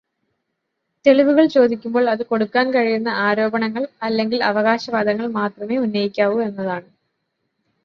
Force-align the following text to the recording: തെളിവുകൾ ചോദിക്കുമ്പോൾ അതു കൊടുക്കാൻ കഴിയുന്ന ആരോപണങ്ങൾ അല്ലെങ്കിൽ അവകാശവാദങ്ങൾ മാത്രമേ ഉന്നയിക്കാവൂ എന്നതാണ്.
തെളിവുകൾ 1.05 1.45
ചോദിക്കുമ്പോൾ 1.47 2.09
അതു 2.09 2.23
കൊടുക്കാൻ 2.23 2.73
കഴിയുന്ന 2.73 3.09
ആരോപണങ്ങൾ 3.19 3.87
അല്ലെങ്കിൽ 4.01 4.43
അവകാശവാദങ്ങൾ 4.43 5.27
മാത്രമേ 5.31 5.77
ഉന്നയിക്കാവൂ 5.77 6.41
എന്നതാണ്. 6.41 6.87